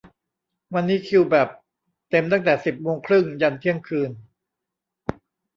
[0.73, 1.47] วันนี้คิวแบบ
[2.09, 4.11] เต็มตั้งแต่สิบโมงครึ่งยันเที่ยงคืน